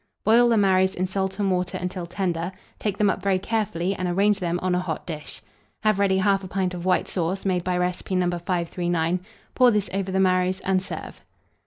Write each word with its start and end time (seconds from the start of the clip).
Boil 0.23 0.49
the 0.49 0.57
marrows 0.57 0.95
in 0.95 1.05
salt 1.05 1.37
and 1.37 1.51
water 1.51 1.77
until 1.79 2.07
tender; 2.07 2.53
take 2.79 2.97
them 2.97 3.07
up 3.11 3.21
very 3.21 3.37
carefully, 3.37 3.93
and 3.93 4.07
arrange 4.07 4.39
them 4.39 4.57
on 4.63 4.73
a 4.73 4.79
hot 4.79 5.05
dish. 5.05 5.43
Have 5.81 5.99
ready 5.99 6.19
1/2 6.19 6.49
pint 6.49 6.73
of 6.73 6.85
white 6.85 7.07
sauce, 7.07 7.45
made 7.45 7.63
by 7.63 7.77
recipe 7.77 8.15
No. 8.15 8.25
539; 8.31 9.19
pour 9.53 9.69
this 9.69 9.91
over 9.93 10.11
the 10.11 10.19
marrows, 10.19 10.59
and 10.61 10.81
serve. 10.81 11.21